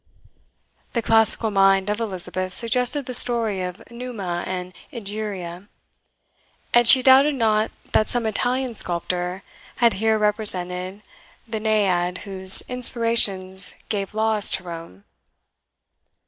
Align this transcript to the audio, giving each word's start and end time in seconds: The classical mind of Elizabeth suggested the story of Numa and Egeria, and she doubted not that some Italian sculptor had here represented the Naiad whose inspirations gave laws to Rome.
The 0.93 1.03
classical 1.03 1.51
mind 1.51 1.87
of 1.87 1.99
Elizabeth 1.99 2.55
suggested 2.55 3.05
the 3.05 3.13
story 3.13 3.61
of 3.61 3.83
Numa 3.91 4.43
and 4.47 4.73
Egeria, 4.91 5.67
and 6.73 6.87
she 6.87 7.03
doubted 7.03 7.35
not 7.35 7.69
that 7.93 8.07
some 8.09 8.25
Italian 8.25 8.73
sculptor 8.73 9.43
had 9.75 9.93
here 10.01 10.17
represented 10.17 11.03
the 11.47 11.59
Naiad 11.59 12.23
whose 12.23 12.61
inspirations 12.63 13.75
gave 13.89 14.15
laws 14.15 14.49
to 14.49 14.63
Rome. 14.63 15.03